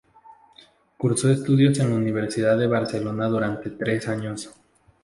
[0.97, 4.49] Cursó estudios en Universidad de Barcelona durante tres años.